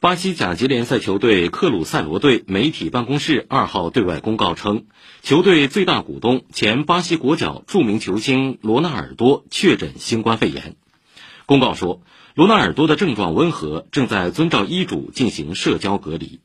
[0.00, 4.84] 巴西甲级联赛球队克鲁塞罗队媒体办公室二号对外公告称
[5.22, 10.76] 球队最大股东前巴西国脚著名球星罗纳尔多确诊新冠肺炎。
[11.46, 12.02] 公告说
[12.36, 16.38] 罗纳尔多的症状温和正在遵照医嘱进行社交隔离。